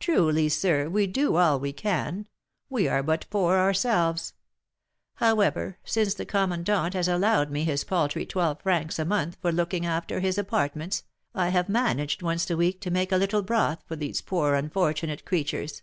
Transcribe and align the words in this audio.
"Truly, 0.00 0.48
sir, 0.48 0.88
we 0.88 1.06
do 1.06 1.36
all 1.36 1.60
we 1.60 1.74
can; 1.74 2.26
we 2.70 2.88
are 2.88 3.02
but 3.02 3.28
poor 3.28 3.58
ourselves; 3.58 4.32
however, 5.16 5.76
since 5.84 6.14
the 6.14 6.24
commandant 6.24 6.94
has 6.94 7.06
allowed 7.06 7.50
me 7.50 7.64
his 7.64 7.84
paltry 7.84 8.24
twelve 8.24 8.62
francs 8.62 8.98
a 8.98 9.04
month 9.04 9.36
for 9.42 9.52
looking 9.52 9.84
after 9.84 10.20
his 10.20 10.38
apartments, 10.38 11.02
I 11.34 11.50
have 11.50 11.68
managed 11.68 12.22
once 12.22 12.48
a 12.48 12.56
week 12.56 12.80
to 12.80 12.90
make 12.90 13.12
a 13.12 13.18
little 13.18 13.42
broth 13.42 13.80
for 13.86 13.94
these 13.96 14.22
poor, 14.22 14.54
unfortunate 14.54 15.26
creatures. 15.26 15.82